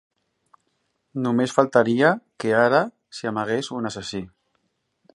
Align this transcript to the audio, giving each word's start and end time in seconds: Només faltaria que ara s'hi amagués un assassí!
Només 1.25 1.53
faltaria 1.57 2.11
que 2.45 2.57
ara 2.65 2.83
s'hi 3.19 3.33
amagués 3.35 3.73
un 3.81 3.91
assassí! 3.93 4.27